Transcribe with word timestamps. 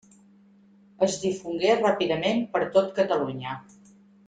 Es 1.07 1.17
difongué 1.25 1.75
ràpidament 1.83 2.41
per 2.57 2.63
tot 2.79 2.91
Catalunya. 3.03 3.55